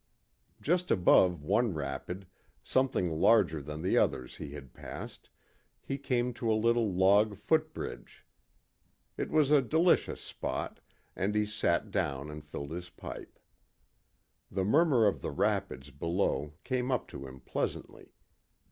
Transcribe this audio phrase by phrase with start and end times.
[0.63, 2.25] Just above one rapid,
[2.63, 5.29] something larger than the others he had passed,
[5.79, 8.25] he came to a little log footbridge.
[9.15, 10.79] It was a delicious spot,
[11.15, 13.37] and he sat down and filled his pipe.
[14.49, 18.11] The murmur of the rapids below came up to him pleasantly.